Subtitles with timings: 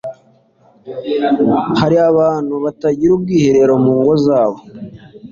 [1.79, 4.59] hari abantu batagira ubwiherero mungo zabo,